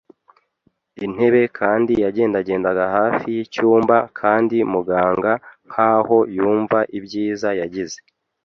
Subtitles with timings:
[1.05, 5.31] intebe kandi yagendagendaga hafi y'icyumba, kandi muganga,
[5.69, 7.99] nkaho yumva ibyiza, yagize